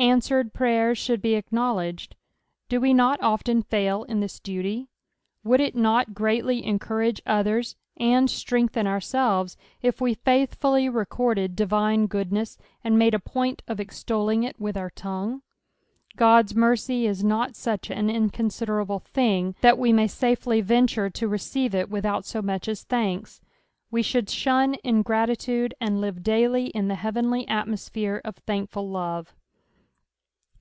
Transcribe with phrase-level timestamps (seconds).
[0.00, 2.14] Answered prryers should be acknowledged.
[2.68, 4.90] Do we not often fail in this duty!
[5.42, 12.56] Would it not greatly encourage others, nnd strengthen ourselves, if we faithfully recorded divine goodness,
[12.84, 15.42] and made a point of extolling it with our tongue?
[16.16, 20.10] Qod'a mercy is not such an inconsiderable thing that we PSALU THE XWBHTT EIOHTH.
[20.10, 23.40] »0 nukT BafeW venture to receive it without bo much as thanki.
[23.90, 29.34] We should ahnu ingTEttUide, uid live dailj la the henTenl; atmosphere of thankinl love.